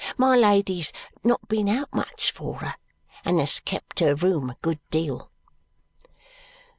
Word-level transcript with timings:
My 0.17 0.35
Lady 0.35 0.77
has 0.77 0.91
not 1.23 1.47
been 1.47 1.69
out 1.69 1.93
much, 1.93 2.31
for 2.31 2.55
her, 2.55 2.73
and 3.23 3.39
has 3.39 3.59
kept 3.59 3.99
her 3.99 4.15
room 4.15 4.49
a 4.49 4.57
good 4.63 4.79
deal." 4.89 5.29